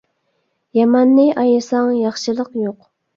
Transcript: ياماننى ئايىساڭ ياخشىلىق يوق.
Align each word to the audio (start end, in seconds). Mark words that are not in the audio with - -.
ياماننى 0.77 1.25
ئايىساڭ 1.41 1.91
ياخشىلىق 1.97 2.49
يوق. 2.63 2.81